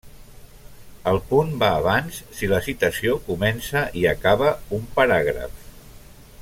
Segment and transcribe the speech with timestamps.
[1.11, 5.67] El punt va abans si la citació comença i acaba un paràgraf.